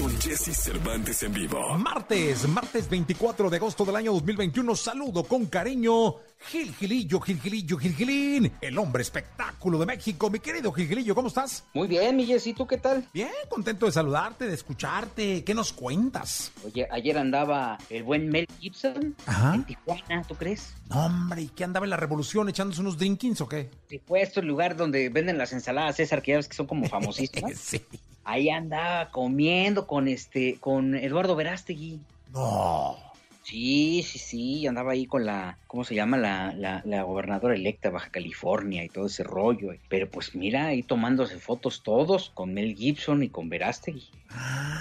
[0.00, 1.76] Con Jesse Cervantes en vivo.
[1.76, 4.74] Martes, martes 24 de agosto del año 2021.
[4.74, 6.14] Saludo con cariño.
[6.48, 10.30] Gil Gilillo, Gil Gilillo, Gil Gilín, el hombre espectáculo de México.
[10.30, 11.64] Mi querido Gil Gilillo, ¿cómo estás?
[11.74, 13.06] Muy bien, mi Jessy, ¿tú qué tal?
[13.12, 15.44] Bien, contento de saludarte, de escucharte.
[15.44, 16.50] ¿Qué nos cuentas?
[16.64, 19.54] Oye, ayer andaba el buen Mel Gibson Ajá.
[19.54, 20.72] en Tijuana, ¿tú crees?
[20.88, 23.68] No, hombre, ¿y qué andaba en la revolución echándose unos drinkings o qué?
[23.90, 26.66] Sí, fue esto el lugar donde venden las ensaladas César, que ya ves que son
[26.66, 27.52] como famosísimas.
[27.58, 27.82] sí.
[28.24, 32.00] Ahí andaba comiendo con este, con Eduardo Verástegui.
[32.32, 32.96] No.
[33.42, 36.16] Sí, sí, sí, andaba ahí con la, ¿cómo se llama?
[36.18, 39.70] La, la, la gobernadora electa de Baja California y todo ese rollo.
[39.88, 44.08] Pero pues mira, ahí tomándose fotos todos, con Mel Gibson y con Verástegui.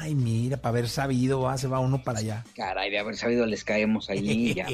[0.10, 2.44] Ay, mira, para haber sabido, ah, se va uno para allá.
[2.56, 4.66] Caray, de haber sabido les caemos ahí ya.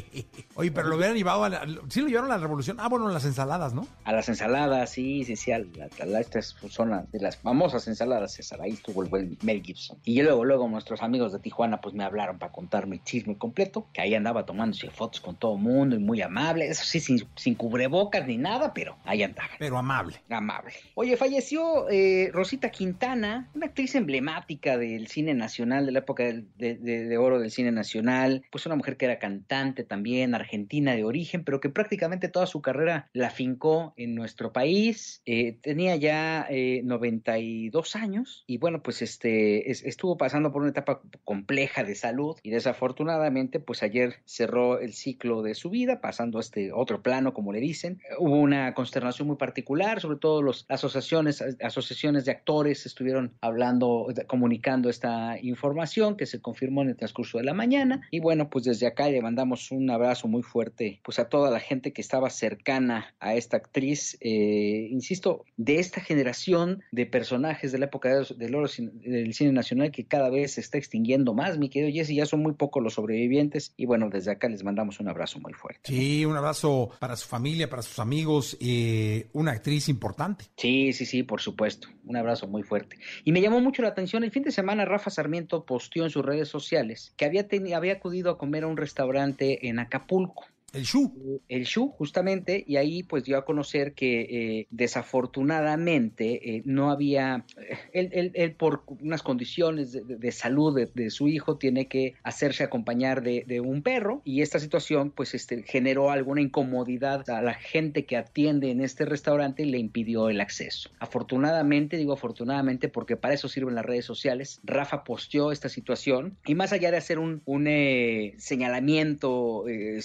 [0.55, 1.65] Oye, pero lo hubieran llevado a la...
[1.89, 2.77] Sí lo llevaron a la revolución.
[2.79, 3.85] Ah, bueno, las ensaladas, ¿no?
[4.05, 7.35] A las ensaladas, sí, sí, sí, a la, a la- estas son las- de las
[7.37, 9.97] famosas ensaladas César, ahí estuvo el buen Mel Gibson.
[10.05, 13.87] Y luego, luego nuestros amigos de Tijuana pues me hablaron para contarme el chisme completo,
[13.91, 17.27] que ahí andaba tomándose fotos con todo el mundo y muy amable, eso sí, sin,
[17.35, 19.49] sin cubrebocas ni nada, pero ahí andaba.
[19.59, 20.21] Pero amable.
[20.29, 20.73] Amable.
[20.93, 27.17] Oye, falleció eh, Rosita Quintana, una actriz emblemática del cine nacional, de la época de,
[27.17, 31.59] oro del cine nacional, pues una mujer que era cantante también, argentina de origen, pero
[31.59, 35.21] que prácticamente toda su carrera la fincó en nuestro país.
[35.25, 40.71] Eh, tenía ya eh, 92 años y bueno, pues este es- estuvo pasando por una
[40.71, 46.37] etapa compleja de salud y desafortunadamente, pues ayer cerró el ciclo de su vida, pasando
[46.37, 47.99] a este otro plano, como le dicen.
[48.19, 54.89] Hubo una consternación muy particular, sobre todo las asociaciones, asociaciones de actores estuvieron hablando, comunicando
[54.89, 55.04] esta
[55.41, 58.01] información que se confirmó en el transcurso de la mañana.
[58.11, 61.59] Y bueno, pues desde acá le mandamos un abrazo muy fuerte pues a toda la
[61.59, 67.79] gente que estaba cercana a esta actriz, eh, insisto, de esta generación de personajes de
[67.79, 71.57] la época de- del oro del cine nacional que cada vez se está extinguiendo más,
[71.57, 74.99] mi querido Jesse, ya son muy pocos los sobrevivientes y bueno, desde acá les mandamos
[74.99, 75.81] un abrazo muy fuerte.
[75.83, 80.45] Sí, un abrazo para su familia, para sus amigos, eh, una actriz importante.
[80.57, 81.87] Sí, sí, sí, por supuesto.
[82.05, 82.97] Un abrazo muy fuerte.
[83.23, 86.23] Y me llamó mucho la atención, el fin de semana Rafa Sarmiento posteó en sus
[86.23, 87.45] redes sociales que había,
[87.75, 90.45] había acudido a comer a un restaurante en Acapulco.
[90.75, 91.41] El Shu.
[91.47, 94.21] el Shu, justamente, y ahí pues dio a conocer que
[94.59, 100.75] eh, desafortunadamente eh, no había, eh, él, él- él por unas condiciones de, de- salud
[100.75, 105.11] de, de su hijo tiene que hacerse acompañar de, de un perro y esta situación
[105.11, 109.77] pues este, generó alguna incomodidad a la gente que atiende en este restaurante y le
[109.77, 110.89] impidió el acceso.
[110.99, 116.55] Afortunadamente, digo afortunadamente porque para eso sirven las redes sociales, Rafa posteó esta situación y
[116.55, 119.95] más allá de hacer un, un, eh, señalamiento eh,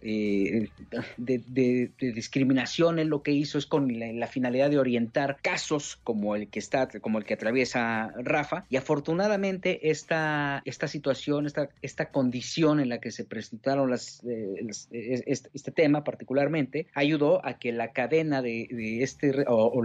[0.00, 0.70] eh,
[1.16, 5.38] de, de- de discriminación, él lo que hizo es con la, la finalidad de orientar
[5.42, 11.46] casos como el que está, como el que atraviesa Rafa, y afortunadamente esta, esta situación,
[11.46, 16.04] esta, esta condición en la que se presentaron las, eh, las- eh, este, este tema
[16.04, 19.82] particularmente, ayudó a que la cadena de, de este, o, o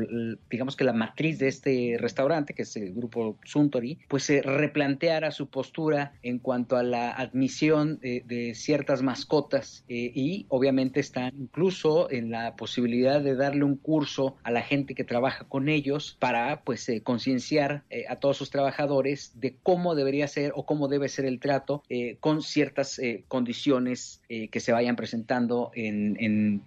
[0.49, 5.31] digamos que la matriz de este restaurante, que es el grupo Suntory, pues se replanteara
[5.31, 9.56] su postura en cuanto a la admisión eh, de ciertas mascotas
[9.87, 14.95] eh, y obviamente están incluso en la posibilidad de darle un curso a la gente
[14.95, 19.95] que trabaja con ellos para pues eh, concienciar eh, a todos sus trabajadores de cómo
[19.95, 24.59] debería ser o cómo debe ser el trato eh, con ciertas eh, condiciones eh, que
[24.59, 26.61] se vayan presentando en, en,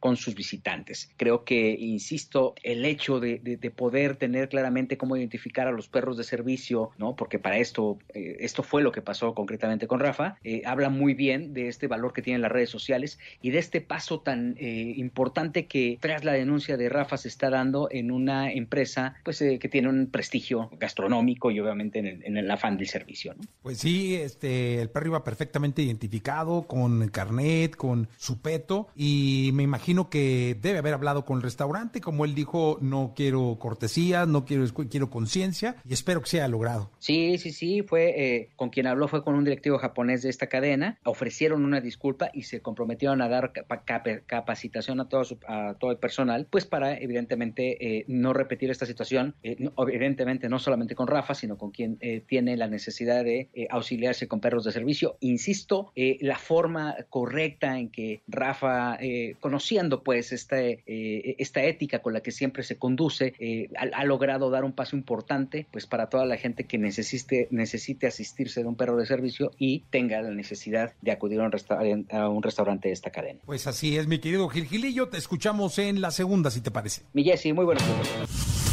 [0.00, 1.10] con sus visitantes.
[1.16, 5.88] Creo que, insisto, el hecho de, de- de poder tener claramente cómo identificar a los
[5.88, 7.14] perros de servicio, ¿no?
[7.16, 11.68] Porque para esto, esto fue lo que pasó concretamente con Rafa, habla muy bien de
[11.68, 15.98] este valor que tienen las redes sociales y de este paso tan eh, importante que
[16.00, 19.88] tras la denuncia de Rafa se está dando en una empresa pues eh, que tiene
[19.88, 23.44] un prestigio gastronómico y obviamente en el, en el afán del servicio, ¿no?
[23.62, 29.62] Pues sí, este, el perro iba perfectamente identificado, con carnet, con su peto, y me
[29.62, 34.44] imagino que debe haber hablado con el restaurante, como él dijo, no quiero cortesías, no
[34.44, 36.90] quiero, quiero conciencia, y espero que sea logrado.
[36.98, 40.48] Sí, sí, sí, fue eh, con quien habló fue con un directivo japonés de esta
[40.48, 45.38] cadena, ofrecieron una disculpa y se comprometieron a dar capa- capa- capacitación a todo, su-
[45.48, 49.56] a todo el personal, pues para evidentemente eh, no repetir esta situación, eh,
[49.88, 54.28] evidentemente no solamente con Rafa, sino con quien eh, tiene la necesidad de eh, auxiliarse
[54.28, 55.16] con perros de servicio.
[55.20, 62.12] Insisto, eh, la forma correcta en que Rafa, eh, conociendo pues esta, esta ética con
[62.12, 63.32] la que siempre se conduce,
[63.78, 68.06] ha, ha logrado dar un paso importante pues para toda la gente que necesite, necesite
[68.06, 71.93] asistirse de un perro de servicio y tenga la necesidad de acudir a un restaurante
[72.10, 73.40] a un restaurante de esta cadena.
[73.44, 77.02] Pues así es, mi querido Gil Gilillo, te escuchamos en la segunda, si te parece.
[77.12, 78.64] Mi Jesse, muy buenos días.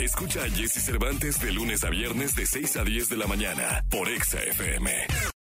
[0.00, 3.84] Escucha a Jesse Cervantes de lunes a viernes de 6 a 10 de la mañana
[3.90, 5.33] por Exa FM.